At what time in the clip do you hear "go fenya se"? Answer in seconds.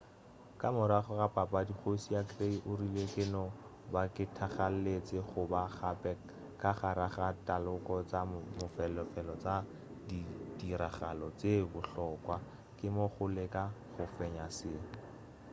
13.93-14.71